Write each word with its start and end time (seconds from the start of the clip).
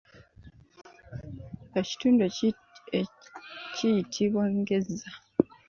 Ekitundu 1.79 2.25
kiyitibwa 3.75 4.43
engeza. 4.53 5.09